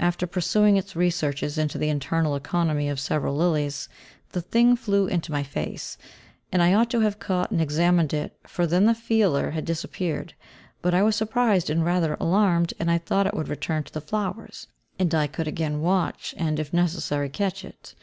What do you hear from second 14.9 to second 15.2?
and